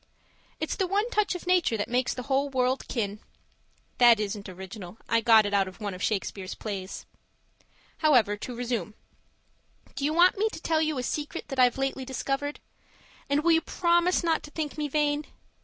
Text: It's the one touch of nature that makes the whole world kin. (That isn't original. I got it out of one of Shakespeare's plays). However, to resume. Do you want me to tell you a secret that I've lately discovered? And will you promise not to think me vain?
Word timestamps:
It's 0.59 0.75
the 0.75 0.87
one 0.87 1.07
touch 1.11 1.35
of 1.35 1.45
nature 1.45 1.77
that 1.77 1.87
makes 1.87 2.11
the 2.15 2.23
whole 2.23 2.49
world 2.49 2.87
kin. 2.87 3.19
(That 3.99 4.19
isn't 4.19 4.49
original. 4.49 4.97
I 5.07 5.21
got 5.21 5.45
it 5.45 5.53
out 5.53 5.67
of 5.67 5.79
one 5.79 5.93
of 5.93 6.01
Shakespeare's 6.01 6.55
plays). 6.55 7.05
However, 7.99 8.35
to 8.35 8.55
resume. 8.55 8.95
Do 9.93 10.03
you 10.03 10.11
want 10.15 10.39
me 10.39 10.49
to 10.53 10.59
tell 10.59 10.81
you 10.81 10.97
a 10.97 11.03
secret 11.03 11.49
that 11.49 11.59
I've 11.59 11.77
lately 11.77 12.03
discovered? 12.03 12.59
And 13.29 13.43
will 13.43 13.51
you 13.51 13.61
promise 13.61 14.23
not 14.23 14.41
to 14.41 14.49
think 14.49 14.75
me 14.75 14.87
vain? 14.87 15.27